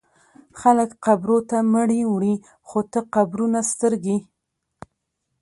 [0.59, 2.35] خلک قبرو ته مړي وړي
[2.67, 4.17] خو ته قبرونه سترګې